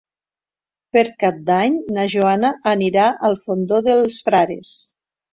[0.95, 4.73] Per Cap d'Any na Joana anirà al Fondó dels Frares.